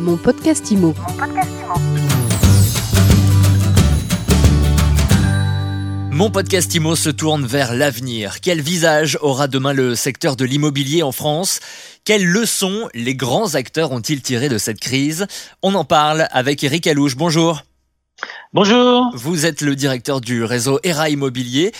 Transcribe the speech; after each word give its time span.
Mon 0.00 0.16
podcast 0.16 0.70
IMO. 0.70 0.94
Mon 6.10 6.30
podcast 6.30 6.74
IMO 6.74 6.96
se 6.96 7.10
tourne 7.10 7.44
vers 7.44 7.74
l'avenir. 7.74 8.40
Quel 8.40 8.62
visage 8.62 9.18
aura 9.20 9.46
demain 9.46 9.74
le 9.74 9.94
secteur 9.94 10.36
de 10.36 10.46
l'immobilier 10.46 11.02
en 11.02 11.12
France? 11.12 11.60
Quelles 12.04 12.24
leçons 12.24 12.88
les 12.94 13.14
grands 13.14 13.56
acteurs 13.56 13.92
ont-ils 13.92 14.22
tirées 14.22 14.48
de 14.48 14.56
cette 14.56 14.80
crise? 14.80 15.26
On 15.62 15.74
en 15.74 15.84
parle 15.84 16.28
avec 16.30 16.64
Eric 16.64 16.86
Alouche. 16.86 17.16
Bonjour. 17.16 17.62
Bonjour. 18.52 19.12
Vous 19.14 19.46
êtes 19.46 19.60
le 19.60 19.76
directeur 19.76 20.20
du 20.20 20.42
réseau 20.42 20.80
ERA 20.82 21.08
Immobilier. 21.08 21.70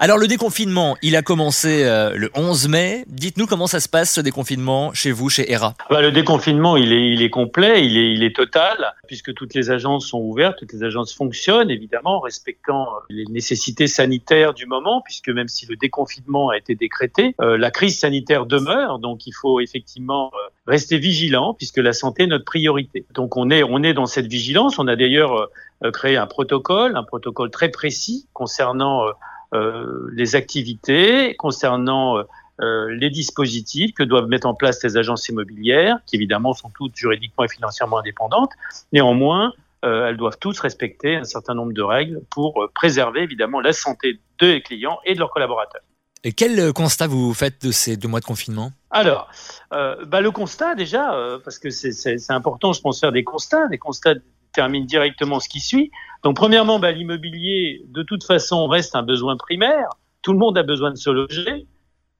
Alors 0.00 0.18
le 0.18 0.28
déconfinement, 0.28 0.96
il 1.02 1.16
a 1.16 1.22
commencé 1.22 1.82
euh, 1.84 2.14
le 2.14 2.30
11 2.34 2.68
mai. 2.68 3.04
Dites-nous 3.08 3.46
comment 3.46 3.66
ça 3.66 3.80
se 3.80 3.88
passe 3.88 4.12
ce 4.12 4.20
déconfinement 4.20 4.92
chez 4.92 5.10
vous, 5.10 5.30
chez 5.30 5.50
ERA. 5.50 5.74
Bah, 5.90 6.02
le 6.02 6.12
déconfinement, 6.12 6.76
il 6.76 6.92
est, 6.92 7.10
il 7.10 7.22
est 7.22 7.30
complet, 7.30 7.84
il 7.84 7.96
est, 7.96 8.12
il 8.12 8.22
est 8.22 8.36
total, 8.36 8.94
puisque 9.08 9.32
toutes 9.34 9.54
les 9.54 9.70
agences 9.70 10.06
sont 10.06 10.20
ouvertes, 10.20 10.56
toutes 10.58 10.72
les 10.72 10.84
agences 10.84 11.12
fonctionnent, 11.14 11.70
évidemment, 11.70 12.18
en 12.18 12.20
respectant 12.20 12.84
euh, 12.84 13.00
les 13.08 13.24
nécessités 13.24 13.88
sanitaires 13.88 14.54
du 14.54 14.66
moment, 14.66 15.00
puisque 15.04 15.30
même 15.30 15.48
si 15.48 15.66
le 15.66 15.74
déconfinement 15.74 16.50
a 16.50 16.58
été 16.58 16.76
décrété, 16.76 17.34
euh, 17.40 17.58
la 17.58 17.72
crise 17.72 17.98
sanitaire 17.98 18.46
demeure, 18.46 19.00
donc 19.00 19.26
il 19.26 19.32
faut 19.32 19.60
effectivement 19.60 20.30
rester 20.68 20.98
vigilant, 20.98 21.54
puisque 21.54 21.78
la 21.78 21.94
santé 21.94 22.24
est 22.24 22.28
notre 22.28 22.44
priorité. 22.44 23.04
Donc 23.14 23.36
on 23.36 23.50
est, 23.50 23.64
on 23.64 23.82
est 23.82 23.94
dans 23.94 24.06
cette 24.06 24.26
vigilance. 24.26 24.78
On 24.78 24.86
a 24.86 24.94
d'ailleurs 24.94 25.48
créé 25.92 26.17
un 26.18 26.26
protocole, 26.26 26.96
un 26.96 27.04
protocole 27.04 27.50
très 27.50 27.70
précis 27.70 28.28
concernant 28.32 29.06
euh, 29.06 29.12
euh, 29.54 30.10
les 30.12 30.36
activités, 30.36 31.34
concernant 31.36 32.18
euh, 32.60 32.88
les 32.90 33.10
dispositifs 33.10 33.94
que 33.94 34.02
doivent 34.02 34.28
mettre 34.28 34.46
en 34.46 34.54
place 34.54 34.82
les 34.82 34.96
agences 34.96 35.28
immobilières, 35.28 35.98
qui 36.06 36.16
évidemment 36.16 36.52
sont 36.52 36.70
toutes 36.70 36.96
juridiquement 36.96 37.44
et 37.44 37.48
financièrement 37.48 37.98
indépendantes. 37.98 38.50
Néanmoins, 38.92 39.52
elles 39.82 40.16
doivent 40.16 40.38
tous 40.40 40.58
respecter 40.58 41.14
un 41.14 41.24
certain 41.24 41.54
nombre 41.54 41.72
de 41.72 41.82
règles 41.82 42.20
pour 42.30 42.68
préserver 42.74 43.22
évidemment 43.22 43.60
la 43.60 43.72
santé 43.72 44.18
des 44.40 44.60
clients 44.60 44.98
et 45.04 45.14
de 45.14 45.20
leurs 45.20 45.30
collaborateurs. 45.30 45.82
Et 46.24 46.32
quel 46.32 46.72
constat 46.72 47.06
vous 47.06 47.32
faites 47.32 47.64
de 47.64 47.70
ces 47.70 47.96
deux 47.96 48.08
mois 48.08 48.18
de 48.18 48.24
confinement? 48.24 48.72
Alors, 48.90 49.30
euh, 49.72 50.04
bah, 50.04 50.20
le 50.20 50.32
constat 50.32 50.74
déjà, 50.74 51.38
parce 51.44 51.60
que 51.60 51.70
c'est 51.70 52.18
important, 52.30 52.72
je 52.72 52.80
pense, 52.80 52.98
faire 52.98 53.12
des 53.12 53.22
constats, 53.22 53.68
des 53.68 53.78
constats 53.78 54.14
termine 54.58 54.86
directement 54.86 55.38
ce 55.38 55.48
qui 55.48 55.60
suit. 55.60 55.92
Donc, 56.24 56.34
premièrement, 56.34 56.80
bah, 56.80 56.90
l'immobilier, 56.90 57.80
de 57.86 58.02
toute 58.02 58.24
façon, 58.24 58.66
reste 58.66 58.96
un 58.96 59.04
besoin 59.04 59.36
primaire. 59.36 59.88
Tout 60.22 60.32
le 60.32 60.38
monde 60.40 60.58
a 60.58 60.64
besoin 60.64 60.90
de 60.90 60.96
se 60.96 61.10
loger. 61.10 61.68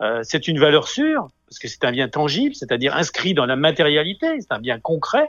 Euh, 0.02 0.20
c'est 0.22 0.46
une 0.46 0.60
valeur 0.60 0.86
sûre, 0.86 1.26
parce 1.48 1.58
que 1.58 1.66
c'est 1.66 1.84
un 1.84 1.90
bien 1.90 2.08
tangible, 2.08 2.54
c'est-à-dire 2.54 2.94
inscrit 2.94 3.34
dans 3.34 3.44
la 3.44 3.56
matérialité, 3.56 4.40
c'est 4.40 4.52
un 4.52 4.60
bien 4.60 4.78
concret, 4.78 5.28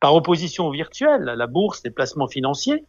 par 0.00 0.12
opposition 0.16 0.66
au 0.66 0.72
virtuel, 0.72 1.22
la 1.22 1.46
bourse, 1.46 1.82
les 1.84 1.92
placements 1.92 2.26
financiers. 2.26 2.84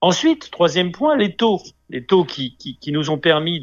Ensuite, 0.00 0.50
troisième 0.50 0.90
point, 0.90 1.16
les 1.16 1.36
taux. 1.36 1.60
Les 1.90 2.04
taux 2.04 2.24
qui, 2.24 2.56
nous 2.88 3.10
ont 3.10 3.18
permis 3.18 3.60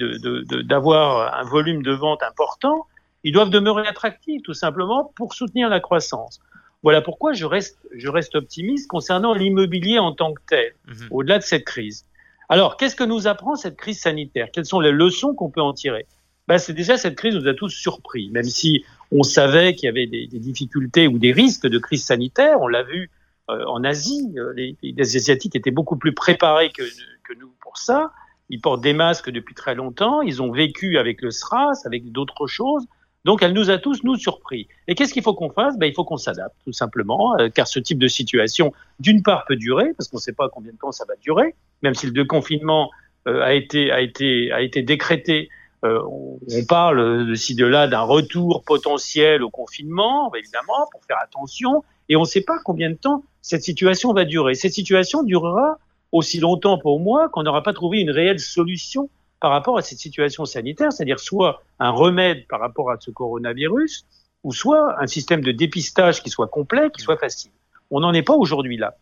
d'avoir 0.64 1.38
un 1.38 1.44
volume 1.44 1.84
de 1.84 1.92
vente 1.92 2.24
important, 2.24 2.86
ils 3.26 3.34
doivent 3.34 3.50
demeurer 3.50 3.86
attractifs, 3.88 4.42
tout 4.44 4.54
simplement, 4.54 5.12
pour 5.18 5.34
soutenir 5.34 5.68
la 5.68 5.82
croissance. 5.82 6.40
Voilà 6.84 7.02
pourquoi 7.02 7.34
je 7.34 7.46
reste, 7.46 7.80
je 7.96 8.08
reste 8.08 8.36
optimiste 8.36 8.88
concernant 8.88 9.34
l'immobilier 9.34 10.00
en 10.00 10.14
tant 10.14 10.34
que 10.34 10.42
tel, 10.48 10.74
mhm. 10.88 11.08
au-delà 11.12 11.40
de 11.40 11.44
cette 11.44 11.66
crise. 11.66 12.06
Alors, 12.50 12.78
qu'est-ce 12.78 12.96
que 12.96 13.04
nous 13.04 13.28
apprend 13.28 13.56
cette 13.56 13.76
crise 13.76 14.00
sanitaire? 14.00 14.50
Quelles 14.54 14.66
sont 14.66 14.80
les 14.80 14.92
leçons 14.92 15.34
qu'on 15.34 15.50
peut 15.50 15.62
en 15.62 15.74
tirer? 15.74 16.06
Ben, 16.48 16.58
C'est 16.58 16.74
déjà 16.74 16.98
cette 16.98 17.16
crise 17.16 17.36
nous 17.36 17.48
a 17.48 17.54
tous 17.54 17.70
surpris, 17.70 18.30
même 18.30 18.46
si 18.46 18.86
on 19.12 19.24
savait 19.24 19.76
qu'il 19.76 19.88
y 19.88 19.90
avait 19.90 20.08
des, 20.08 20.28
des, 20.28 20.40
difficultés 20.40 21.08
ou 21.08 21.20
des 21.20 21.34
risques 21.34 21.68
de 21.68 21.78
crise 21.78 22.06
sanitaire. 22.06 22.62
On 22.62 22.68
l'a 22.68 22.84
vu 22.84 23.12
euh, 23.50 23.66
en 23.66 23.84
Asie, 23.84 24.34
euh, 24.38 24.54
les, 24.54 24.78
les, 24.82 25.16
Asiatiques 25.16 25.56
étaient 25.56 25.72
beaucoup 25.72 25.98
plus 25.98 26.14
préparés 26.14 26.72
que, 26.72 26.84
que 27.24 27.34
nous 27.38 27.52
pour 27.60 27.78
ça. 27.78 28.12
Ils 28.50 28.62
portent 28.62 28.82
des 28.82 28.94
masques 28.94 29.30
depuis 29.30 29.56
très 29.56 29.76
longtemps. 29.76 30.22
Ils 30.22 30.42
ont 30.42 30.52
vécu 30.52 30.98
avec 30.98 31.22
le 31.22 31.32
SRAS, 31.32 31.86
avec 31.86 32.12
d'autres 32.12 32.48
choses. 32.48 32.86
Donc 33.26 33.44
elle 33.44 33.54
nous 33.54 33.70
a 33.70 33.78
tous, 33.78 34.04
nous, 34.04 34.16
surpris. 34.16 34.68
Et 34.88 34.96
qu'est-ce 34.96 35.14
qu'il 35.14 35.24
faut 35.24 35.34
qu'on 35.34 35.50
fasse? 35.50 35.78
Ben, 35.78 35.88
Il 35.88 35.94
faut 35.94 36.06
qu'on 36.06 36.18
s'adapte, 36.18 36.56
tout 36.64 36.72
simplement, 36.72 37.38
euh, 37.40 37.50
car 37.50 37.68
ce 37.68 37.80
type 37.80 38.00
de 38.00 38.08
situation, 38.08 38.74
d'une 39.00 39.22
part, 39.22 39.46
peut 39.46 39.56
durer, 39.56 39.94
parce 39.98 40.08
qu'on 40.10 40.18
ne 40.18 40.22
sait 40.22 40.34
pas 40.34 40.50
combien 40.50 40.72
de 40.72 40.78
temps 40.78 40.92
ça 40.92 41.06
va 41.08 41.16
durer, 41.18 41.56
même 41.82 41.94
si 41.94 42.06
le 42.06 42.14
déconfinement 42.14 42.90
euh, 43.28 43.42
a, 43.42 43.54
été, 43.54 43.92
a, 43.92 44.02
été, 44.02 44.52
a 44.52 44.62
été 44.62 44.82
décrété. 44.82 45.50
Euh, 45.84 46.02
on, 46.10 46.40
on, 46.52 46.66
parle 46.66 47.28
de 47.28 47.36
ci, 47.36 47.54
de 47.54 47.66
là 47.66 47.88
d'un 47.88 48.02
retour 48.02 48.64
potentiel 48.66 49.44
au 49.44 49.50
confinement, 49.50 50.34
évidemment, 50.34 50.88
pour 50.92 51.04
faire 51.06 51.18
attention, 51.22 51.84
et 52.10 52.16
on 52.16 52.22
ne 52.22 52.26
sait 52.26 52.42
pas 52.42 52.58
combien 52.64 52.90
de 52.90 52.96
temps 52.96 53.24
cette 53.42 53.64
situation 53.64 54.14
va 54.14 54.26
durer. 54.26 54.56
Cette 54.56 54.74
situation 54.74 55.24
durera 55.24 55.78
aussi 56.12 56.40
longtemps 56.40 56.78
pour 56.78 57.00
moi 57.00 57.30
qu'on 57.30 57.44
n'aura 57.44 57.64
pas 57.64 57.74
trouvé 57.74 58.00
une 58.00 58.12
réelle 58.12 58.40
solution 58.40 59.10
par 59.40 59.52
rapport 59.52 59.78
à 59.78 59.82
cette 59.82 60.00
situation 60.00 60.46
sanitaire, 60.46 60.92
c'est-à-dire 60.92 61.20
soit 61.20 61.62
un 61.80 61.92
remède 61.92 62.48
par 62.48 62.60
rapport 62.60 62.92
à 62.92 62.98
ce 63.00 63.12
coronavirus, 63.12 64.06
ou 64.44 64.54
soit 64.54 65.02
un 65.02 65.08
système 65.08 65.42
de 65.42 65.52
dépistage 65.52 66.24
qui 66.24 66.30
soit 66.30 66.48
complet, 66.48 66.90
qui 66.92 67.02
soit 67.02 67.18
facile. 67.18 67.52
On 67.92 68.00
n'en 68.00 68.14
est 68.14 68.24
pas 68.24 68.36
aujourd'hui 68.36 68.78
là. 68.78 68.96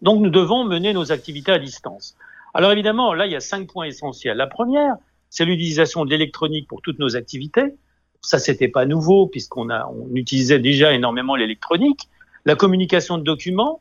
Donc 0.00 0.20
nous 0.20 0.30
devons 0.30 0.64
mener 0.64 0.92
nos 0.92 1.12
activités 1.12 1.52
à 1.52 1.58
distance. 1.58 2.16
Alors 2.54 2.72
évidemment, 2.72 3.12
là, 3.14 3.26
il 3.26 3.32
y 3.32 3.36
a 3.36 3.40
cinq 3.40 3.68
points 3.68 3.86
essentiels. 3.86 4.36
La 4.36 4.46
première, 4.46 4.96
c'est 5.30 5.44
l'utilisation 5.44 6.04
de 6.04 6.10
l'électronique 6.10 6.68
pour 6.68 6.80
toutes 6.80 6.98
nos 6.98 7.16
activités. 7.16 7.74
Ça, 8.22 8.38
c'était 8.38 8.68
pas 8.68 8.86
nouveau 8.86 9.26
puisqu'on 9.26 9.68
a, 9.68 9.86
on 9.86 10.14
utilisait 10.14 10.58
déjà 10.58 10.92
énormément 10.92 11.36
l'électronique. 11.36 12.08
La 12.44 12.54
communication 12.54 13.18
de 13.18 13.22
documents, 13.22 13.80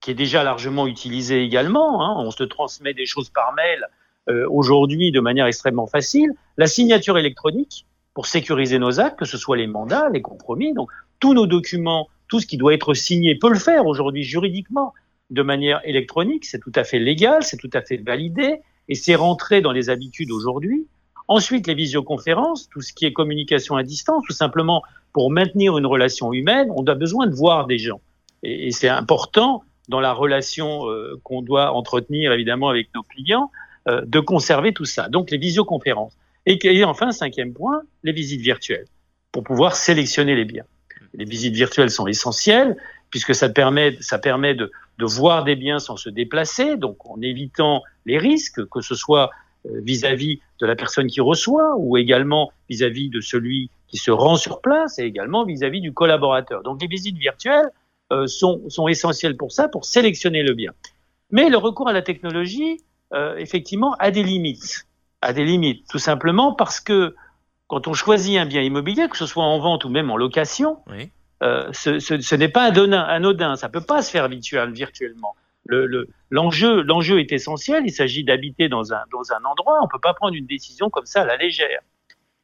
qui 0.00 0.10
est 0.10 0.14
déjà 0.14 0.42
largement 0.42 0.86
utilisée 0.86 1.42
également. 1.42 2.04
Hein. 2.04 2.14
On 2.18 2.30
se 2.30 2.42
transmet 2.42 2.92
des 2.92 3.06
choses 3.06 3.30
par 3.30 3.54
mail 3.54 3.86
euh, 4.28 4.46
aujourd'hui 4.48 5.10
de 5.10 5.20
manière 5.20 5.46
extrêmement 5.46 5.86
facile, 5.86 6.32
la 6.56 6.66
signature 6.66 7.18
électronique 7.18 7.86
pour 8.14 8.26
sécuriser 8.26 8.78
nos 8.78 9.00
actes, 9.00 9.18
que 9.18 9.24
ce 9.24 9.38
soit 9.38 9.56
les 9.56 9.66
mandats, 9.66 10.08
les 10.10 10.22
compromis, 10.22 10.74
donc 10.74 10.90
tous 11.18 11.34
nos 11.34 11.46
documents, 11.46 12.08
tout 12.28 12.40
ce 12.40 12.46
qui 12.46 12.56
doit 12.56 12.74
être 12.74 12.94
signé 12.94 13.36
peut 13.36 13.48
le 13.50 13.58
faire 13.58 13.86
aujourd'hui 13.86 14.22
juridiquement 14.22 14.92
de 15.30 15.42
manière 15.42 15.80
électronique, 15.84 16.44
c'est 16.44 16.58
tout 16.58 16.72
à 16.74 16.84
fait 16.84 16.98
légal, 16.98 17.42
c'est 17.42 17.56
tout 17.56 17.70
à 17.72 17.80
fait 17.80 17.96
validé, 17.96 18.60
et 18.88 18.94
c'est 18.94 19.14
rentré 19.14 19.60
dans 19.60 19.72
les 19.72 19.88
habitudes 19.88 20.30
aujourd'hui. 20.30 20.86
Ensuite, 21.28 21.66
les 21.66 21.74
visioconférences, 21.74 22.68
tout 22.68 22.82
ce 22.82 22.92
qui 22.92 23.06
est 23.06 23.12
communication 23.12 23.76
à 23.76 23.82
distance, 23.82 24.22
tout 24.26 24.34
simplement 24.34 24.82
pour 25.12 25.30
maintenir 25.30 25.78
une 25.78 25.86
relation 25.86 26.32
humaine, 26.32 26.68
on 26.76 26.84
a 26.84 26.94
besoin 26.94 27.26
de 27.26 27.34
voir 27.34 27.66
des 27.66 27.78
gens. 27.78 28.00
Et, 28.42 28.70
c'est 28.72 28.88
important 28.88 29.62
dans 29.88 30.00
la 30.00 30.12
relation 30.12 30.88
euh, 30.88 31.18
qu'on 31.22 31.42
doit 31.42 31.72
entretenir 31.72 32.32
évidemment 32.32 32.68
avec 32.68 32.88
nos 32.94 33.02
clients, 33.02 33.50
euh, 33.88 34.02
de 34.06 34.20
conserver 34.20 34.72
tout 34.72 34.84
ça. 34.84 35.08
Donc 35.08 35.30
les 35.30 35.38
visioconférences. 35.38 36.16
Et, 36.46 36.84
enfin, 36.84 37.12
cinquième 37.12 37.52
point, 37.52 37.82
les 38.02 38.12
visites 38.12 38.40
virtuelles, 38.40 38.86
pour 39.30 39.44
pouvoir 39.44 39.76
sélectionner 39.76 40.34
les 40.34 40.44
biens. 40.44 40.64
Les 41.14 41.24
visites 41.24 41.54
virtuelles 41.54 41.90
sont 41.90 42.06
essentielles, 42.06 42.76
puisque 43.10 43.34
ça 43.34 43.48
permet, 43.48 43.96
ça 44.00 44.18
permet 44.18 44.54
de, 44.54 44.70
de 44.98 45.04
voir 45.04 45.44
des 45.44 45.56
biens 45.56 45.78
sans 45.78 45.96
se 45.96 46.08
déplacer, 46.08 46.76
donc 46.76 46.96
en 47.06 47.20
évitant 47.20 47.82
les 48.06 48.18
risques, 48.18 48.66
que 48.68 48.80
ce 48.80 48.94
soit 48.94 49.30
euh, 49.66 49.80
vis-à-vis 49.82 50.40
de 50.60 50.66
la 50.66 50.74
personne 50.74 51.06
qui 51.06 51.20
reçoit 51.20 51.76
ou 51.76 51.96
également 51.96 52.52
vis-à-vis 52.68 53.10
de 53.10 53.20
celui 53.20 53.70
qui 53.86 53.98
se 53.98 54.10
rend 54.10 54.36
sur 54.36 54.60
place 54.60 54.98
et 54.98 55.04
également 55.04 55.44
vis-à-vis 55.44 55.80
du 55.80 55.92
collaborateur. 55.92 56.62
Donc 56.62 56.80
les 56.80 56.88
visites 56.88 57.16
virtuelles 57.16 57.70
euh, 58.12 58.26
sont, 58.26 58.68
sont 58.68 58.88
essentielles 58.88 59.36
pour 59.36 59.52
ça, 59.52 59.68
pour 59.68 59.84
sélectionner 59.84 60.42
le 60.42 60.54
bien. 60.54 60.72
Mais 61.30 61.48
le 61.48 61.58
recours 61.58 61.88
à 61.88 61.92
la 61.92 62.02
technologie 62.02 62.80
euh, 63.12 63.36
effectivement, 63.36 63.94
a 63.98 64.10
des 64.10 64.22
limites. 64.22 64.86
A 65.20 65.32
des 65.32 65.44
limites, 65.44 65.86
tout 65.88 65.98
simplement 65.98 66.52
parce 66.54 66.80
que 66.80 67.14
quand 67.68 67.88
on 67.88 67.94
choisit 67.94 68.38
un 68.38 68.46
bien 68.46 68.60
immobilier, 68.60 69.08
que 69.08 69.16
ce 69.16 69.26
soit 69.26 69.44
en 69.44 69.58
vente 69.58 69.84
ou 69.84 69.88
même 69.88 70.10
en 70.10 70.16
location, 70.16 70.78
euh, 71.42 71.68
ce, 71.72 71.98
ce, 72.00 72.20
ce 72.20 72.34
n'est 72.34 72.48
pas 72.48 72.64
anodin, 72.64 73.00
anodin, 73.00 73.56
ça 73.56 73.68
peut 73.68 73.80
pas 73.80 74.02
se 74.02 74.10
faire 74.10 74.28
virtuel, 74.28 74.72
virtuellement. 74.72 75.34
L'enjeu 76.30 76.76
le, 76.76 76.82
l'enjeu 76.82 77.20
est 77.20 77.32
essentiel, 77.32 77.84
il 77.86 77.92
s'agit 77.92 78.24
d'habiter 78.24 78.68
dans 78.68 78.92
un, 78.92 79.02
dans 79.12 79.32
un 79.32 79.44
endroit, 79.48 79.78
on 79.82 79.86
peut 79.86 80.00
pas 80.02 80.12
prendre 80.12 80.34
une 80.34 80.46
décision 80.46 80.90
comme 80.90 81.06
ça 81.06 81.22
à 81.22 81.24
la 81.24 81.36
légère. 81.36 81.80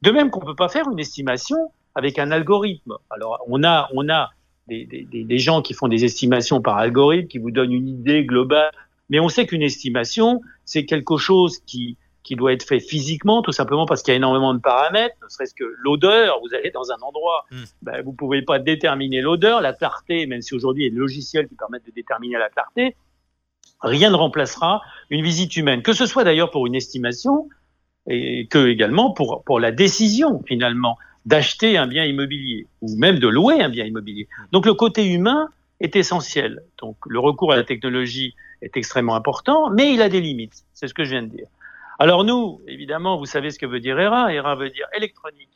De 0.03 0.13
même 0.13 0.31
qu'on 0.31 0.41
peut 0.41 0.55
pas 0.55 0.69
faire 0.69 0.89
une 0.89 1.01
estimation 1.01 1.57
avec 1.97 2.19
un 2.19 2.31
algorithme. 2.31 2.95
Alors 3.11 3.43
on 3.49 3.65
a, 3.65 3.89
on 3.93 4.09
a 4.09 4.31
des, 4.69 4.87
des, 4.87 5.25
des 5.25 5.39
gens 5.39 5.63
qui 5.63 5.75
font 5.75 5.89
des 5.89 6.05
estimations 6.05 6.63
par 6.63 6.77
algorithme, 6.77 7.27
qui 7.27 7.39
vous 7.39 7.51
donnent 7.51 7.73
une 7.73 7.89
idée 7.89 8.25
globale 8.25 8.71
mais 9.09 9.21
on 9.21 9.29
sait 9.29 9.47
qu'une 9.47 9.63
estimation, 9.63 10.41
c'est 10.65 10.85
quelque 10.85 11.17
chose 11.17 11.59
qui, 11.67 11.97
qui 12.23 12.37
doit 12.37 12.53
être 12.53 12.63
fait 12.63 12.81
physiquement, 12.81 13.41
tout 13.41 13.53
simplement 13.53 13.87
parce 13.87 14.03
qu'il 14.03 14.13
y 14.13 14.15
a 14.15 14.19
énormément 14.19 14.53
de 14.53 14.61
paramètres, 14.61 15.17
ne 15.23 15.29
serait-ce 15.29 15.55
que 15.55 15.65
l'odeur. 15.79 16.41
Vous 16.43 16.55
allez 16.55 16.71
dans 16.71 16.91
un 16.91 17.01
endroit, 17.01 17.47
mm. 17.51 17.63
ben, 17.83 18.03
vous 18.05 18.13
pouvez 18.13 18.43
pas 18.43 18.59
déterminer 18.59 19.23
l'odeur, 19.23 19.63
la 19.63 19.73
clarté, 19.73 20.27
même 20.27 20.43
si 20.43 20.55
aujourd'hui 20.55 20.85
il 20.85 20.89
y 20.89 20.91
a 20.91 20.93
des 20.93 21.01
logiciels 21.01 21.49
qui 21.49 21.55
permettent 21.55 21.87
de 21.87 21.91
déterminer 21.91 22.37
la 22.37 22.51
clarté. 22.51 22.97
Rien 23.81 24.11
ne 24.11 24.17
remplacera 24.17 24.83
une 25.09 25.23
visite 25.23 25.57
humaine, 25.57 25.83
que 25.83 25.95
ce 25.95 26.05
soit 26.05 26.25
d'ailleurs 26.25 26.51
pour 26.51 26.67
une 26.67 26.75
estimation 26.75 27.49
et 28.07 28.47
que 28.47 28.67
également 28.67 29.13
pour, 29.13 29.43
pour 29.45 29.59
la 29.59 29.71
décision 29.71 30.43
finalement 30.47 30.99
d'acheter 31.25 31.79
un 31.79 31.87
bien 31.87 32.05
immobilier 32.05 32.67
ou 32.83 32.95
même 32.97 33.19
de 33.19 33.29
louer 33.29 33.63
un 33.63 33.69
bien 33.69 33.85
immobilier. 33.85 34.29
Donc 34.53 34.67
le 34.67 34.75
côté 34.75 35.07
humain 35.07 35.49
est 35.81 35.97
essentiel. 35.97 36.63
Donc 36.79 36.97
le 37.07 37.19
recours 37.19 37.53
à 37.53 37.57
la 37.57 37.65
technologie 37.65 38.35
est 38.63 38.77
extrêmement 38.77 39.15
important, 39.15 39.71
mais 39.71 39.93
il 39.93 40.03
a 40.03 40.09
des 40.09 40.21
limites. 40.21 40.65
C'est 40.73 40.89
ce 40.89 40.95
que 40.95 41.05
je 41.05 41.11
viens 41.11 41.23
de 41.23 41.29
dire. 41.29 41.47
Alors 41.99 42.25
nous, 42.25 42.61
évidemment, 42.67 43.17
vous 43.17 43.27
savez 43.27 43.51
ce 43.51 43.59
que 43.59 43.67
veut 43.67 43.81
dire 43.81 43.99
ERA. 43.99 44.33
ERA 44.33 44.55
veut 44.55 44.71
dire 44.71 44.87
Electronic 44.97 45.49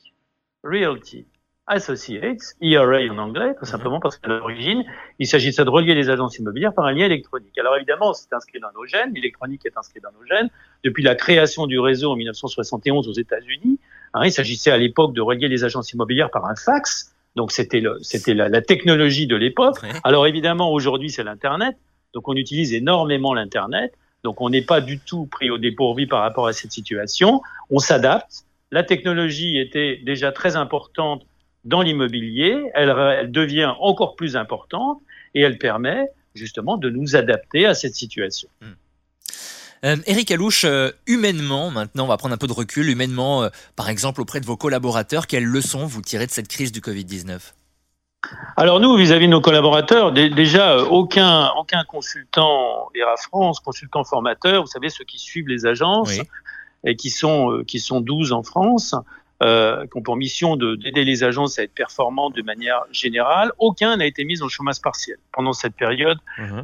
Realty 0.65 1.27
Associates, 1.69 2.57
ERA 2.61 2.99
en 3.11 3.19
anglais, 3.19 3.55
tout 3.59 3.65
simplement 3.65 4.01
parce 4.01 4.19
qu'à 4.19 4.29
l'origine, 4.29 4.85
il 5.21 5.29
s'agissait 5.29 5.65
de 5.65 5.71
relier 5.71 5.95
les 5.95 6.11
agences 6.11 6.37
immobilières 6.39 6.75
par 6.75 6.87
un 6.87 6.93
lien 6.93 7.07
électronique. 7.07 7.57
Alors 7.57 7.77
évidemment, 7.77 8.13
c'est 8.13 8.33
inscrit 8.33 8.59
dans 8.59 8.73
nos 8.75 8.85
gènes, 8.85 9.15
l'électronique 9.15 9.65
est 9.65 9.77
inscrit 9.77 10.01
dans 10.01 10.11
nos 10.11 10.27
gènes. 10.27 10.51
Depuis 10.83 11.05
la 11.05 11.15
création 11.15 11.69
du 11.69 11.79
réseau 11.79 12.11
en 12.11 12.17
1971 12.17 13.09
aux 13.09 13.13
États-Unis, 13.13 13.79
hein, 14.15 14.25
il 14.25 14.33
s'agissait 14.33 14.73
à 14.73 14.77
l'époque 14.77 15.15
de 15.15 15.21
relier 15.21 15.47
les 15.47 15.63
agences 15.63 15.93
immobilières 15.93 16.31
par 16.31 16.47
un 16.47 16.57
fax. 16.57 17.12
Donc 17.37 17.52
c'était 17.52 17.82
c'était 18.02 18.34
la, 18.34 18.49
la, 18.49 18.61
technologie 18.61 19.26
de 19.26 19.37
l'époque. 19.37 19.79
Alors 20.05 20.26
évidemment, 20.26 20.73
aujourd'hui, 20.73 21.11
c'est 21.11 21.25
l'Internet. 21.25 21.76
Donc 22.14 22.29
on 22.29 22.34
utilise 22.34 22.75
énormément 22.75 23.34
l'Internet. 23.34 23.94
Donc 24.23 24.40
on 24.40 24.50
n'est 24.50 24.62
pas 24.62 24.81
du 24.81 24.99
tout 24.99 25.26
pris 25.26 25.50
au 25.50 25.58
dépourvu 25.58 26.06
par 26.06 26.20
rapport 26.20 26.46
à 26.46 26.52
cette 26.52 26.73
situation. 26.73 27.40
On 27.70 27.79
s'adapte. 27.79 28.44
La 28.70 28.82
technologie 28.82 29.58
était 29.58 30.00
déjà 30.05 30.32
très 30.32 30.56
importante 30.56 31.25
dans 31.64 31.82
l'immobilier, 31.82 32.70
elle, 32.75 33.31
devient 33.31 33.73
encore 33.81 34.17
plus 34.17 34.37
importante 34.37 35.00
et 35.35 35.43
elle 35.43 35.58
permet 35.58 36.08
justement 36.35 36.76
de 36.76 36.90
nous 36.90 37.14
adapter 37.14 37.67
à 37.67 37.75
cette 37.75 37.94
situation. 37.94 38.49
Hmm. 38.61 38.73
Euh, 39.84 39.96
Eric 40.06 40.31
Alouche, 40.31 40.64
euh, 40.64 40.90
humainement, 41.06 41.70
maintenant, 41.70 42.05
on 42.05 42.08
va 42.08 42.17
prendre 42.17 42.34
un 42.34 42.38
peu 42.38 42.46
de 42.46 42.52
recul, 42.52 42.88
humainement, 42.88 43.43
euh, 43.43 43.49
par 43.75 43.88
exemple, 43.88 44.20
auprès 44.20 44.40
de 44.40 44.46
vos 44.46 44.56
collaborateurs, 44.56 45.26
quelles 45.26 45.44
leçons 45.44 45.87
vous 45.87 46.02
tirez 46.02 46.26
de 46.26 46.31
cette 46.31 46.49
crise 46.49 46.73
du 46.73 46.81
Covid-19 46.81 47.52
alors 48.56 48.79
nous, 48.79 48.96
vis-à-vis 48.96 49.26
de 49.26 49.32
nos 49.32 49.40
collaborateurs, 49.40 50.12
déjà 50.12 50.79
aucun 50.84 51.49
aucun 51.56 51.82
consultant 51.82 52.88
ERA 52.94 53.17
France, 53.17 53.58
consultant 53.58 54.05
formateur, 54.05 54.62
vous 54.62 54.69
savez 54.69 54.90
ceux 54.90 55.02
qui 55.05 55.19
suivent 55.19 55.49
les 55.49 55.67
agences 55.67 56.20
et 56.85 56.94
qui 56.94 57.11
sont 57.11 57.64
qui 57.67 57.81
sont 57.81 58.00
12 58.00 58.31
en 58.31 58.44
France, 58.44 58.94
euh, 59.43 59.87
qui 59.87 59.96
ont 59.96 60.02
pour 60.02 60.17
mission 60.17 60.56
d'aider 60.56 61.05
les 61.05 61.25
agences 61.25 61.58
à 61.58 61.64
être 61.64 61.75
performantes 61.75 62.37
de 62.37 62.43
manière 62.43 62.82
générale, 62.93 63.50
aucun 63.58 63.96
n'a 63.96 64.06
été 64.06 64.25
mis 64.25 64.40
en 64.40 64.49
chômage 64.49 64.81
partiel 64.81 65.17
pendant 65.32 65.52
cette 65.52 65.75
période 65.75 66.19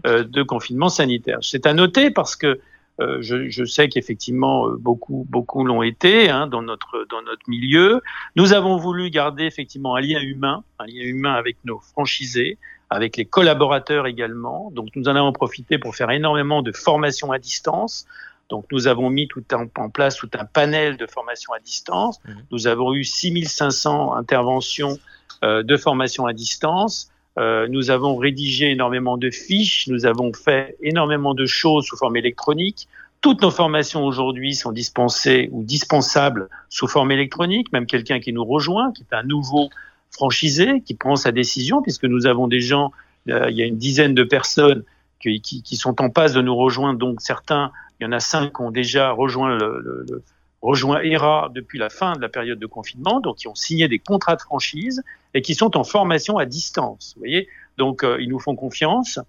euh, 0.07 0.23
de 0.23 0.43
confinement 0.45 0.89
sanitaire. 0.89 1.39
C'est 1.41 1.67
à 1.67 1.75
noter 1.75 2.13
parce 2.13 2.37
que 2.37 2.61
euh, 3.01 3.19
je, 3.21 3.49
je, 3.49 3.65
sais 3.65 3.89
qu'effectivement 3.89 4.69
beaucoup 4.79 5.27
beaucoup 5.29 5.65
l'ont 5.65 5.83
été 5.83 6.31
hein, 6.31 6.47
dans 6.47 6.63
notre 6.63 7.07
dans 7.11 7.23
notre 7.23 7.49
milieu. 7.49 8.03
Nous 8.35 8.53
avons 8.53 8.77
voulu 8.77 9.11
garder 9.11 9.45
effectivement 9.45 9.95
un 9.95 10.01
lien 10.01 10.21
humain, 10.21 10.65
un 10.79 10.87
lien 10.87 11.03
humain 11.03 11.35
avec 11.35 11.57
nos 11.65 11.79
franchisés, 11.79 12.59
avec 12.91 13.17
les 13.17 13.25
collaborateurs 13.25 14.07
également. 14.07 14.71
Donc 14.73 14.89
nous 14.97 15.09
en 15.09 15.17
avons 15.17 15.33
profité 15.33 15.79
pour 15.79 15.95
faire 15.95 16.11
énormément 16.11 16.63
de 16.63 16.73
formations 16.73 17.33
à 17.33 17.39
distance. 17.39 18.07
Donc 18.49 18.65
nous 18.73 18.87
avons 18.87 19.11
mis 19.11 19.29
tout 19.29 19.45
en, 19.53 19.91
place 19.91 20.17
tout 20.17 20.31
un 20.35 20.45
panel 20.45 20.97
de 20.97 21.07
formation 21.07 21.53
à 21.53 21.59
distance. 21.59 22.19
Mhm. 22.25 22.35
Nous 22.51 22.67
avons 22.67 22.95
eu 22.95 23.05
6500 23.05 24.15
interventions 24.15 24.99
euh, 25.45 25.63
de 25.63 25.77
formation 25.77 26.27
à 26.27 26.33
distance. 26.33 27.11
Euh, 27.39 27.69
nous 27.69 27.91
avons 27.91 28.17
rédigé 28.17 28.71
énormément 28.71 29.17
de 29.17 29.31
fiches, 29.31 29.87
nous 29.87 30.07
avons 30.07 30.33
fait 30.33 30.77
énormément 30.83 31.35
de 31.35 31.47
choses 31.47 31.87
sous 31.87 31.97
forme 31.97 32.17
électronique. 32.17 32.89
Toutes 33.21 33.43
nos 33.43 33.51
formations 33.51 34.05
aujourd'hui 34.05 34.55
sont 34.55 34.73
dispensées 34.73 35.49
ou 35.53 35.63
dispensables 35.63 36.49
sous 36.69 36.89
forme 36.89 37.13
électronique. 37.13 37.73
Même 37.73 37.87
quelqu'un 37.87 38.19
qui 38.19 38.33
nous 38.33 38.45
rejoint, 38.45 38.93
qui 38.93 39.03
est 39.03 39.15
un 39.15 39.23
nouveau 39.23 39.71
franchisé, 40.11 40.81
qui 40.81 40.95
prend 40.95 41.17
sa 41.17 41.31
décision, 41.31 41.81
puisque 41.81 42.05
nous 42.05 42.27
avons 42.27 42.49
des 42.49 42.61
gens, 42.61 42.93
euh, 43.29 43.51
il 43.51 43.57
y 43.57 43.63
a 43.63 43.67
une 43.67 43.79
dizaine 43.79 44.15
de 44.15 44.25
personnes 44.25 44.83
qui, 45.21 45.41
qui, 45.41 45.77
sont 45.77 46.01
en 46.01 46.11
passe 46.11 46.33
de 46.33 46.41
nous 46.41 46.55
rejoindre, 46.55 46.99
donc 46.99 47.21
certains 47.21 47.73
il 48.01 48.05
y 48.05 48.07
en 48.07 48.13
a 48.13 48.21
cinq 48.21 48.55
qui 48.55 48.63
ont 48.63 48.71
déjà 48.71 49.11
rejoint 49.11 49.57
le, 49.57 49.81
le, 50.09 50.23
rejoint 50.63 51.01
ERA 51.03 51.51
depuis 51.55 51.79
la 51.79 51.89
fin 51.89 52.15
de 52.15 52.21
la 52.21 52.29
période 52.29 52.59
de 52.59 52.67
confinement, 52.67 53.21
donc 53.21 53.37
qui 53.37 53.49
ont 53.49 53.55
signé 53.55 53.89
des 53.89 53.99
contrats 53.99 54.37
de 54.37 54.41
franchise 54.41 55.03
et 55.35 55.43
qui 55.43 55.55
sont 55.55 55.77
en 55.77 55.85
formation 55.85 56.39
à 56.39 56.47
distance. 56.47 57.15
Vous 57.15 57.21
voyez, 57.21 57.49
donc 57.77 58.03
euh, 58.03 58.17
ils 58.21 58.29
nous 58.29 58.41
font 58.41 58.57
confiance 58.57 59.21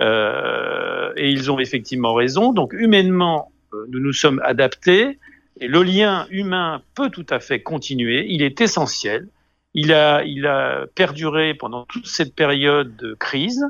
euh, 0.00 1.12
et 1.16 1.30
ils 1.30 1.50
ont 1.50 1.58
effectivement 1.58 2.14
raison. 2.14 2.52
Donc 2.52 2.72
humainement, 2.72 3.52
euh, 3.74 3.86
nous 3.90 4.00
nous 4.00 4.12
sommes 4.12 4.40
adaptés 4.44 5.18
et 5.60 5.68
le 5.68 5.82
lien 5.82 6.26
humain 6.30 6.82
peut 6.94 7.10
tout 7.10 7.26
à 7.30 7.38
fait 7.38 7.62
continuer. 7.62 8.26
Il 8.28 8.42
est 8.42 8.60
essentiel. 8.60 9.28
Il 9.74 9.92
a, 9.92 10.22
il 10.24 10.46
a 10.46 10.86
perduré 10.94 11.54
pendant 11.54 11.84
toute 11.84 12.06
cette 12.06 12.34
période 12.34 12.96
de 12.96 13.14
crise. 13.14 13.64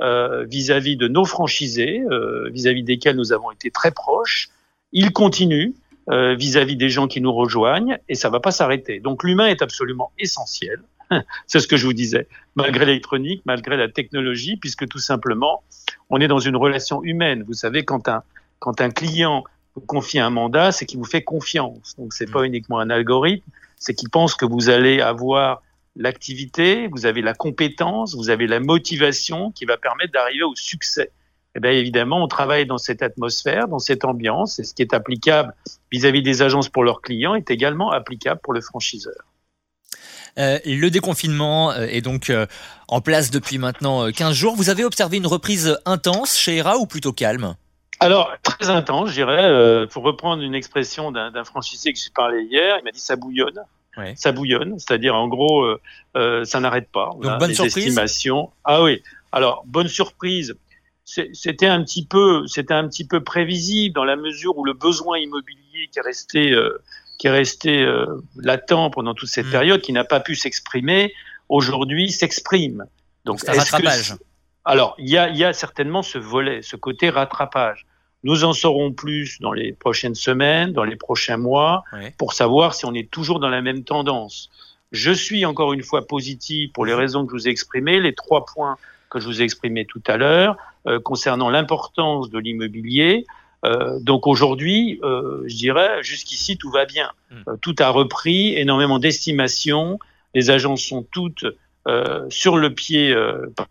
Euh, 0.00 0.44
vis-à-vis 0.44 0.96
de 0.96 1.08
nos 1.08 1.24
franchisés, 1.24 2.04
vis-à-vis 2.52 2.84
desquels 2.84 3.16
nous 3.16 3.32
avons 3.32 3.50
été 3.50 3.72
très 3.72 3.90
proches. 3.90 4.48
Il 4.92 5.10
continue 5.12 5.74
euh, 6.10 6.34
vis-à-vis 6.34 6.76
des 6.76 6.88
gens 6.88 7.06
qui 7.06 7.20
nous 7.20 7.32
rejoignent 7.32 7.98
et 8.08 8.14
ça 8.14 8.30
va 8.30 8.40
pas 8.40 8.50
s'arrêter. 8.50 9.00
Donc 9.00 9.24
l'humain 9.24 9.46
est 9.46 9.62
absolument 9.62 10.10
essentiel. 10.18 10.80
C'est 11.46 11.60
ce 11.60 11.68
que 11.68 11.76
je 11.76 11.86
vous 11.86 11.92
disais, 11.92 12.28
malgré 12.54 12.86
l'électronique, 12.86 13.42
malgré 13.44 13.76
la 13.76 13.88
technologie, 13.88 14.56
puisque 14.56 14.88
tout 14.88 14.98
simplement, 14.98 15.62
on 16.10 16.20
est 16.20 16.28
dans 16.28 16.38
une 16.38 16.56
relation 16.56 17.02
humaine. 17.02 17.44
Vous 17.46 17.54
savez, 17.54 17.84
quand 17.84 18.08
un, 18.08 18.22
quand 18.58 18.80
un 18.80 18.90
client 18.90 19.44
vous 19.74 19.82
confie 19.82 20.18
un 20.18 20.30
mandat, 20.30 20.72
c'est 20.72 20.86
qu'il 20.86 20.98
vous 20.98 21.04
fait 21.04 21.22
confiance. 21.22 21.94
Donc 21.98 22.12
c'est 22.12 22.30
pas 22.30 22.42
mmh. 22.42 22.46
uniquement 22.46 22.78
un 22.78 22.90
algorithme, 22.90 23.50
c'est 23.76 23.94
qu'il 23.94 24.10
pense 24.10 24.34
que 24.34 24.46
vous 24.46 24.70
allez 24.70 25.00
avoir 25.00 25.62
l'activité, 25.96 26.88
vous 26.88 27.06
avez 27.06 27.22
la 27.22 27.34
compétence, 27.34 28.14
vous 28.14 28.30
avez 28.30 28.46
la 28.46 28.60
motivation 28.60 29.50
qui 29.50 29.64
va 29.64 29.76
permettre 29.76 30.12
d'arriver 30.12 30.44
au 30.44 30.54
succès. 30.54 31.10
Eh 31.58 31.60
bien 31.60 31.72
évidemment, 31.72 32.22
on 32.22 32.28
travaille 32.28 32.66
dans 32.66 32.78
cette 32.78 33.02
atmosphère, 33.02 33.66
dans 33.66 33.80
cette 33.80 34.04
ambiance, 34.04 34.60
et 34.60 34.64
ce 34.64 34.74
qui 34.74 34.82
est 34.82 34.94
applicable 34.94 35.52
vis-à-vis 35.90 36.22
des 36.22 36.40
agences 36.40 36.68
pour 36.68 36.84
leurs 36.84 37.02
clients 37.02 37.34
est 37.34 37.50
également 37.50 37.90
applicable 37.90 38.40
pour 38.40 38.52
le 38.52 38.60
franchiseur. 38.60 39.24
Euh, 40.38 40.60
le 40.64 40.88
déconfinement 40.88 41.72
euh, 41.72 41.86
est 41.86 42.00
donc 42.00 42.30
euh, 42.30 42.46
en 42.86 43.00
place 43.00 43.32
depuis 43.32 43.58
maintenant 43.58 44.08
15 44.12 44.36
jours. 44.36 44.54
Vous 44.54 44.70
avez 44.70 44.84
observé 44.84 45.16
une 45.16 45.26
reprise 45.26 45.76
intense 45.84 46.38
chez 46.38 46.58
ERA 46.58 46.78
ou 46.78 46.86
plutôt 46.86 47.12
calme? 47.12 47.56
Alors, 47.98 48.30
très 48.44 48.70
intense, 48.70 49.08
je 49.08 49.14
dirais. 49.14 49.88
pour 49.88 50.04
reprendre 50.04 50.44
une 50.44 50.54
expression 50.54 51.10
d'un 51.10 51.42
franchisé 51.42 51.92
que 51.92 51.98
j'ai 51.98 52.10
parlé 52.14 52.42
hier, 52.44 52.76
il 52.78 52.84
m'a 52.84 52.92
dit 52.92 53.00
ça 53.00 53.16
bouillonne 53.16 53.64
ça 54.16 54.32
bouillonne, 54.32 54.78
c'est-à-dire 54.78 55.14
en 55.14 55.28
gros, 55.28 55.62
euh, 55.62 55.80
euh, 56.16 56.44
ça 56.44 56.60
n'arrête 56.60 56.88
pas. 56.90 57.10
Donc 57.20 57.38
bonne 57.38 57.54
surprise? 57.54 57.86
Estimations. 57.88 58.50
Ah 58.64 58.82
oui. 58.82 59.02
Alors 59.32 59.62
bonne 59.66 59.88
surprise. 59.88 60.54
C'était 61.32 61.66
un 61.66 61.82
petit 61.82 62.04
peu, 62.04 62.46
c'était 62.46 62.74
un 62.74 62.86
petit 62.86 63.06
peu 63.06 63.24
prévisible 63.24 63.94
dans 63.94 64.04
la 64.04 64.16
mesure 64.16 64.58
où 64.58 64.64
le 64.64 64.74
besoin 64.74 65.18
immobilier 65.18 65.88
qui 65.90 65.98
est 65.98 66.02
resté, 66.02 66.52
euh, 66.52 66.82
qui 67.18 67.28
est 67.28 67.30
resté 67.30 67.86
latent 68.36 68.90
pendant 68.92 69.14
toute 69.14 69.30
cette 69.30 69.46
hmm. 69.46 69.50
période, 69.50 69.80
qui 69.80 69.92
n'a 69.92 70.04
pas 70.04 70.20
pu 70.20 70.34
s'exprimer, 70.34 71.14
aujourd'hui 71.48 72.10
s'exprime. 72.10 72.84
Donc, 73.24 73.44
Donc 73.44 73.56
rattrapage. 73.56 74.16
alors 74.64 74.94
il 74.98 75.08
y 75.08 75.16
a, 75.16 75.30
y 75.30 75.44
a 75.44 75.52
certainement 75.54 76.02
ce 76.02 76.18
volet, 76.18 76.60
ce 76.62 76.76
côté 76.76 77.08
rattrapage. 77.08 77.86
Nous 78.24 78.44
en 78.44 78.52
saurons 78.52 78.92
plus 78.92 79.40
dans 79.40 79.52
les 79.52 79.72
prochaines 79.72 80.14
semaines, 80.14 80.72
dans 80.72 80.84
les 80.84 80.96
prochains 80.96 81.36
mois, 81.36 81.84
pour 82.18 82.32
savoir 82.32 82.74
si 82.74 82.84
on 82.84 82.92
est 82.92 83.10
toujours 83.10 83.38
dans 83.38 83.48
la 83.48 83.62
même 83.62 83.84
tendance. 83.84 84.50
Je 84.90 85.12
suis 85.12 85.44
encore 85.44 85.72
une 85.72 85.82
fois 85.82 86.06
positif 86.06 86.72
pour 86.72 86.84
les 86.84 86.94
raisons 86.94 87.24
que 87.24 87.30
je 87.30 87.42
vous 87.42 87.48
ai 87.48 87.50
exprimées, 87.50 88.00
les 88.00 88.14
trois 88.14 88.44
points 88.44 88.76
que 89.10 89.20
je 89.20 89.26
vous 89.26 89.40
ai 89.40 89.44
exprimés 89.44 89.84
tout 89.84 90.02
à 90.06 90.16
l'heure 90.16 90.56
euh, 90.86 91.00
concernant 91.00 91.50
l'importance 91.50 92.30
de 92.30 92.38
l'immobilier. 92.38 93.26
Euh, 93.64 93.98
donc 94.00 94.26
aujourd'hui, 94.26 95.00
euh, 95.02 95.42
je 95.46 95.56
dirais, 95.56 96.02
jusqu'ici 96.02 96.56
tout 96.56 96.70
va 96.70 96.84
bien. 96.84 97.10
Hmm. 97.30 97.42
Euh, 97.48 97.56
tout 97.60 97.74
a 97.80 97.88
repris, 97.88 98.54
énormément 98.54 98.98
d'estimations. 98.98 99.98
Les 100.34 100.50
agences 100.50 100.82
sont 100.82 101.02
toutes 101.02 101.44
euh, 101.86 102.26
sur 102.28 102.56
le 102.56 102.74
pied 102.74 103.14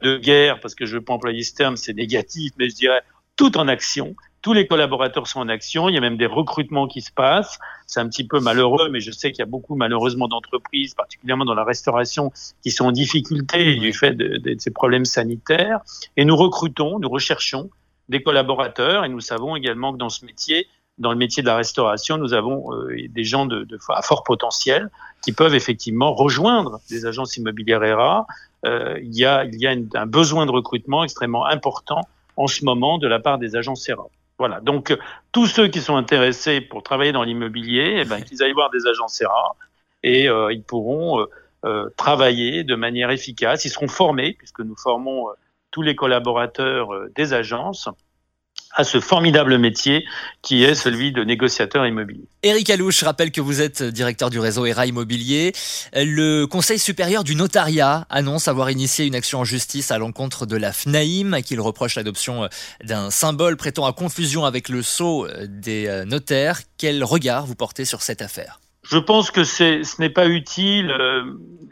de 0.01 0.17
guerre, 0.17 0.59
parce 0.59 0.75
que 0.75 0.85
je 0.85 0.95
ne 0.95 0.99
veux 0.99 1.05
pas 1.05 1.13
employer 1.13 1.43
ce 1.43 1.55
terme, 1.55 1.77
c'est 1.77 1.93
négatif, 1.93 2.51
mais 2.57 2.69
je 2.69 2.75
dirais 2.75 3.01
tout 3.35 3.57
en 3.57 3.67
action. 3.67 4.15
Tous 4.47 4.53
les 4.53 4.65
collaborateurs 4.65 5.27
sont 5.27 5.41
en 5.41 5.49
action. 5.49 5.89
Il 5.89 5.95
y 5.95 5.97
a 5.97 5.99
même 5.99 6.15
des 6.15 6.25
recrutements 6.25 6.87
qui 6.87 7.01
se 7.01 7.11
passent. 7.11 7.59
C'est 7.85 7.99
un 7.99 8.07
petit 8.07 8.25
peu 8.25 8.39
malheureux, 8.39 8.87
mais 8.89 9.01
je 9.01 9.11
sais 9.11 9.33
qu'il 9.33 9.39
y 9.39 9.43
a 9.43 9.45
beaucoup 9.45 9.75
malheureusement 9.75 10.29
d'entreprises, 10.29 10.93
particulièrement 10.93 11.43
dans 11.43 11.53
la 11.53 11.65
restauration, 11.65 12.31
qui 12.63 12.71
sont 12.71 12.85
en 12.85 12.93
difficulté 12.93 13.75
du 13.75 13.91
fait 13.91 14.13
de, 14.13 14.55
ces 14.57 14.71
problèmes 14.71 15.03
sanitaires. 15.03 15.81
Et 16.15 16.23
nous 16.23 16.37
recrutons, 16.37 16.97
nous 16.97 17.09
recherchons 17.09 17.69
des 18.07 18.23
collaborateurs 18.23 19.03
et 19.03 19.09
nous 19.09 19.19
savons 19.19 19.57
également 19.57 19.91
que 19.91 19.97
dans 19.97 20.07
ce 20.07 20.23
métier, 20.23 20.67
dans 20.97 21.11
le 21.11 21.17
métier 21.17 21.43
de 21.43 21.47
la 21.47 21.57
restauration, 21.57 22.17
nous 22.17 22.31
avons 22.33 22.73
euh, 22.73 22.95
des 23.09 23.25
gens 23.25 23.47
de, 23.47 23.65
de, 23.65 23.77
à 23.89 24.01
fort 24.01 24.23
potentiel 24.23 24.89
qui 25.25 25.33
peuvent 25.33 25.55
effectivement 25.55 26.13
rejoindre 26.13 26.79
des 26.89 27.05
agences 27.05 27.35
immobilières 27.35 27.83
ERA. 27.83 28.25
Euh, 28.65 28.97
il 29.03 29.13
y 29.13 29.25
a, 29.25 29.43
il 29.43 29.59
y 29.59 29.67
a 29.67 29.71
un 29.71 30.05
besoin 30.05 30.45
de 30.45 30.51
recrutement 30.51 31.03
extrêmement 31.03 31.45
important 31.45 31.99
en 32.37 32.47
ce 32.47 32.63
moment 32.63 32.97
de 32.97 33.09
la 33.09 33.19
part 33.19 33.39
des 33.39 33.57
agences 33.57 33.89
ERA. 33.89 34.07
Voilà. 34.39 34.59
Donc, 34.61 34.95
tous 35.31 35.47
ceux 35.47 35.67
qui 35.67 35.81
sont 35.81 35.95
intéressés 35.95 36.61
pour 36.61 36.83
travailler 36.83 37.11
dans 37.11 37.23
l'immobilier, 37.23 38.01
eh 38.01 38.05
ben, 38.05 38.21
qu'ils 38.21 38.43
aillent 38.43 38.53
voir 38.53 38.69
des 38.69 38.85
agences 38.87 39.15
SERA 39.15 39.55
et 40.03 40.29
euh, 40.29 40.53
ils 40.53 40.63
pourront 40.63 41.21
euh, 41.21 41.25
euh, 41.65 41.89
travailler 41.97 42.63
de 42.63 42.75
manière 42.75 43.09
efficace. 43.09 43.65
Ils 43.65 43.69
seront 43.69 43.87
formés, 43.87 44.33
puisque 44.33 44.59
nous 44.59 44.75
formons 44.75 45.27
tous 45.71 45.81
les 45.81 45.95
collaborateurs 45.95 46.89
des 47.15 47.33
agences 47.33 47.89
à 48.77 48.83
ce 48.83 48.99
formidable 48.99 49.57
métier 49.57 50.05
qui 50.43 50.63
est 50.63 50.75
celui 50.75 51.11
de 51.11 51.23
négociateur 51.23 51.85
immobilier. 51.85 52.23
Éric 52.43 52.69
Alouche 52.69 53.03
rappelle 53.03 53.31
que 53.31 53.41
vous 53.41 53.59
êtes 53.59 53.81
directeur 53.81 54.29
du 54.29 54.39
réseau 54.39 54.65
ERA 54.65 54.85
Immobilier. 54.85 55.51
Le 55.93 56.45
Conseil 56.45 56.77
supérieur 56.77 57.23
du 57.23 57.35
notariat 57.35 58.05
annonce 58.09 58.47
avoir 58.47 58.69
initié 58.69 59.05
une 59.05 59.15
action 59.15 59.39
en 59.39 59.43
justice 59.43 59.89
à 59.89 59.97
l'encontre 59.97 60.45
de 60.45 60.55
la 60.55 60.71
FNAIM, 60.71 61.33
à 61.33 61.41
qui 61.41 61.55
il 61.55 61.59
reproche 61.61 61.95
l'adoption 61.95 62.47
d'un 62.83 63.09
symbole 63.09 63.57
prêtant 63.57 63.87
à 63.87 63.93
confusion 63.93 64.45
avec 64.45 64.69
le 64.69 64.83
sceau 64.83 65.27
des 65.47 66.03
notaires. 66.05 66.59
Quel 66.77 67.03
regard 67.03 67.47
vous 67.47 67.55
portez 67.55 67.83
sur 67.83 68.03
cette 68.03 68.21
affaire? 68.21 68.59
Je 68.83 68.99
pense 68.99 69.31
que 69.31 69.43
ce 69.43 69.99
n'est 69.99 70.09
pas 70.09 70.27
utile. 70.27 70.93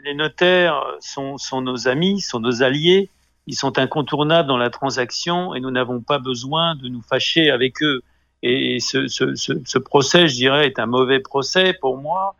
Les 0.04 0.14
notaires 0.14 0.82
sont, 1.00 1.38
sont 1.38 1.62
nos 1.62 1.86
amis, 1.86 2.20
sont 2.20 2.40
nos 2.40 2.64
alliés 2.64 3.10
ils 3.46 3.54
sont 3.54 3.78
incontournables 3.78 4.48
dans 4.48 4.56
la 4.56 4.70
transaction 4.70 5.54
et 5.54 5.60
nous 5.60 5.70
n'avons 5.70 6.00
pas 6.00 6.18
besoin 6.18 6.74
de 6.74 6.88
nous 6.88 7.02
fâcher 7.02 7.50
avec 7.50 7.82
eux. 7.82 8.02
Et 8.42 8.80
ce, 8.80 9.08
ce, 9.08 9.34
ce, 9.34 9.52
ce 9.64 9.78
procès, 9.78 10.28
je 10.28 10.34
dirais, 10.34 10.66
est 10.66 10.78
un 10.78 10.86
mauvais 10.86 11.20
procès 11.20 11.72
pour 11.72 11.96
moi. 11.98 12.36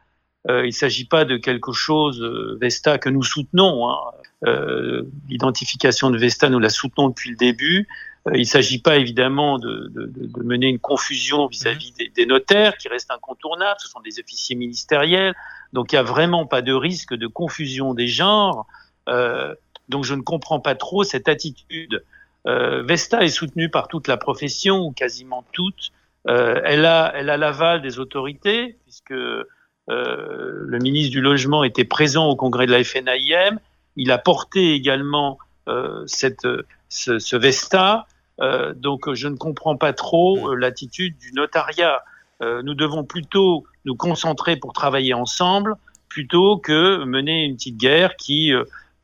Euh, 0.48 0.62
il 0.64 0.68
ne 0.68 0.72
s'agit 0.72 1.06
pas 1.06 1.25
de 1.25 1.36
quelque 1.36 1.72
chose, 1.72 2.22
euh, 2.22 2.56
Vesta, 2.60 2.98
que 2.98 3.08
nous 3.08 3.22
soutenons. 3.22 3.88
Hein. 3.88 3.96
Euh, 4.46 5.02
L'identification 5.28 6.10
de 6.10 6.18
Vesta, 6.18 6.48
nous 6.48 6.60
la 6.60 6.68
soutenons 6.68 7.08
depuis 7.08 7.30
le 7.30 7.36
début. 7.36 7.88
Euh, 8.28 8.32
il 8.34 8.40
ne 8.40 8.44
s'agit 8.44 8.80
pas 8.80 8.96
évidemment 8.96 9.58
de, 9.58 9.90
de, 9.92 10.06
de, 10.06 10.42
mener 10.42 10.66
une 10.68 10.78
confusion 10.78 11.46
vis-à-vis 11.46 11.92
-vis 11.92 11.98
des, 11.98 12.08
des, 12.08 12.26
notaires 12.26 12.76
qui 12.76 12.88
restent 12.88 13.10
incontournables. 13.10 13.80
Ce 13.80 13.88
sont 13.88 14.00
des 14.00 14.20
officiers 14.20 14.56
ministériels. 14.56 15.34
Donc 15.72 15.92
il 15.92 15.96
n'y 15.96 16.00
a 16.00 16.04
vraiment 16.04 16.46
pas 16.46 16.62
de 16.62 16.72
risque 16.72 17.14
de 17.14 17.26
confusion 17.26 17.94
des 17.94 18.08
genres. 18.08 18.66
Euh, 19.87 19.93
donc 19.93 20.05
je 20.05 20.14
ne 20.14 20.23
comprends 20.23 20.61
pas 20.61 20.75
trop 20.75 21.05
cette 21.05 21.28
attitude. 21.28 22.05
Euh, 22.47 22.83
Vesta 22.83 23.25
est 23.25 23.28
soutenue 23.28 23.71
par 23.71 23.88
toute 23.88 24.09
la 24.09 24.16
profession, 24.16 24.78
ou 24.85 24.93
quasiment 24.93 25.45
toute. 25.52 25.90
Euh, 26.28 26.61
elle 26.64 26.85
a 26.87 27.12
elle 27.14 27.31
a 27.31 27.37
l'aval 27.37 27.83
des 27.83 27.99
autorités, 27.99 28.76
puisque 28.85 29.12
euh, 29.12 29.47
le 29.88 30.78
ministre 30.78 31.12
du 31.12 31.21
Logement 31.21 31.64
était 31.64 31.85
présent 31.85 32.26
au 32.26 32.37
congrès 32.37 32.66
de 32.66 32.73
la 32.73 32.83
FNAIM. 32.83 33.59
Il 33.97 34.11
a 34.11 34.19
porté 34.19 34.75
également 34.75 35.38
euh, 35.69 36.02
cette, 36.07 36.47
ce, 36.88 37.19
ce 37.19 37.37
Vesta. 37.37 38.07
Euh, 38.40 38.75
donc 38.75 39.12
je 39.14 39.28
ne 39.28 39.37
comprends 39.37 39.76
pas 39.76 39.93
trop 39.93 40.50
euh, 40.50 40.55
l'attitude 40.55 41.16
du 41.19 41.33
notariat. 41.33 42.02
nous 42.40 42.75
devons 42.75 43.02
plutôt 43.02 43.64
nous 43.87 43.97
concentrer 43.97 44.57
pour 44.57 44.75
travailler 44.75 45.14
ensemble 45.14 45.75
plutôt 46.11 46.59
que 46.59 47.05
mener 47.05 47.45
une 47.45 47.57
petite 47.57 47.78
guerre 47.78 48.16
qui 48.16 48.52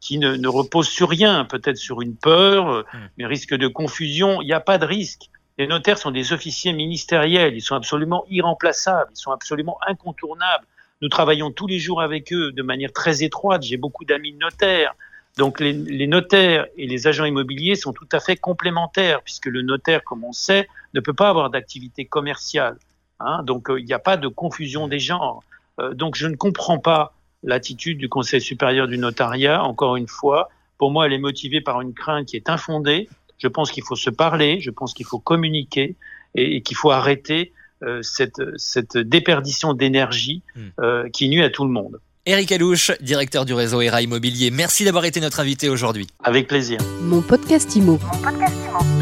qui 0.02 0.18
ne, 0.18 0.34
ne, 0.34 0.48
repose 0.48 0.88
sur 0.88 1.08
rien, 1.08 1.44
peut-être 1.44 1.76
sur 1.76 2.02
une 2.02 2.16
peur, 2.16 2.68
euh, 2.68 2.82
hmm. 2.92 3.08
mais 3.16 3.26
risque 3.26 3.54
de 3.54 3.68
confusion. 3.68 4.42
Il 4.42 4.46
n'y 4.46 4.52
a 4.52 4.60
pas 4.60 4.76
de 4.76 4.84
risque. 4.84 5.30
Les 5.58 5.68
notaires 5.68 5.96
sont 5.96 6.10
des 6.10 6.32
officiers 6.32 6.72
ministériels, 6.72 7.54
ils 7.54 7.62
sont 7.62 7.76
absolument 7.76 8.24
irremplaçables, 8.28 9.12
ils 9.14 9.20
sont 9.20 9.30
absolument 9.30 9.78
incontournables. 9.86 10.66
Nous 11.02 11.08
travaillons 11.08 11.52
tous 11.52 11.68
les 11.68 11.78
jours 11.78 12.02
avec 12.02 12.32
eux 12.32 12.50
de 12.50 12.62
manière 12.62 12.92
très 12.92 13.22
étroite. 13.22 13.62
J'ai 13.62 13.76
beaucoup 13.76 14.04
d'amis 14.04 14.32
notaires. 14.32 14.94
Donc 15.38 15.60
les, 15.60 15.72
les, 15.72 16.08
notaires 16.08 16.66
et 16.76 16.88
les 16.88 17.06
agents 17.06 17.24
immobiliers 17.24 17.76
sont 17.76 17.92
tout 17.92 18.08
à 18.10 18.18
fait 18.18 18.36
complémentaires, 18.36 19.22
puisque 19.22 19.46
le 19.46 19.62
notaire, 19.62 20.02
comme 20.02 20.24
on 20.24 20.32
sait, 20.32 20.68
ne 20.94 21.00
peut 21.00 21.14
pas 21.14 21.28
avoir 21.28 21.48
d'activité 21.48 22.06
commerciale. 22.06 22.76
Hein 23.20 23.44
donc 23.44 23.70
euh, 23.70 23.78
il 23.78 23.86
n'y 23.86 23.92
a 23.92 24.00
pas 24.00 24.16
de 24.16 24.26
confusion 24.26 24.88
des 24.88 24.98
genres. 24.98 25.44
Euh, 25.78 25.94
donc 25.94 26.16
je 26.16 26.26
ne 26.26 26.34
comprends 26.34 26.78
pas 26.78 27.14
l'attitude 27.42 27.98
du 27.98 28.08
Conseil 28.08 28.40
supérieur 28.40 28.88
du 28.88 28.98
notariat, 28.98 29.62
encore 29.62 29.96
une 29.96 30.08
fois, 30.08 30.50
pour 30.78 30.90
moi, 30.90 31.06
elle 31.06 31.12
est 31.12 31.18
motivée 31.18 31.60
par 31.60 31.80
une 31.80 31.94
crainte 31.94 32.26
qui 32.26 32.36
est 32.36 32.48
infondée. 32.48 33.08
Je 33.38 33.48
pense 33.48 33.70
qu'il 33.70 33.84
faut 33.84 33.96
se 33.96 34.10
parler, 34.10 34.60
je 34.60 34.70
pense 34.70 34.94
qu'il 34.94 35.06
faut 35.06 35.18
communiquer 35.18 35.96
et, 36.34 36.56
et 36.56 36.62
qu'il 36.62 36.76
faut 36.76 36.90
arrêter 36.90 37.52
euh, 37.82 38.00
cette, 38.02 38.40
cette 38.56 38.96
déperdition 38.96 39.74
d'énergie 39.74 40.42
hmm. 40.54 40.60
euh, 40.80 41.08
qui 41.08 41.28
nuit 41.28 41.42
à 41.42 41.50
tout 41.50 41.64
le 41.64 41.70
monde. 41.70 42.00
Eric 42.26 42.52
Alouche, 42.52 42.92
directeur 43.00 43.44
du 43.44 43.54
réseau 43.54 43.80
ERA 43.80 44.00
Immobilier, 44.02 44.52
merci 44.52 44.84
d'avoir 44.84 45.04
été 45.04 45.20
notre 45.20 45.40
invité 45.40 45.68
aujourd'hui. 45.68 46.06
Avec 46.22 46.46
plaisir. 46.46 46.78
Mon 47.00 47.20
podcast 47.20 47.74
Imo. 47.74 47.98
Mon 48.12 48.18
podcast 48.22 48.54
Imo. 48.68 49.01